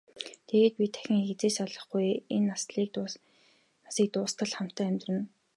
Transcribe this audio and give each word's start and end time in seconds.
Тэгээд 0.47 0.75
бид 0.77 0.91
дахин 0.93 1.19
хэзээ 1.27 1.51
ч 1.53 1.57
салахгүй, 1.57 2.07
энэ 2.35 2.47
насыг 2.47 4.09
дуустал 4.13 4.51
хамтдаа 4.57 4.87
амьдарна. 4.89 5.21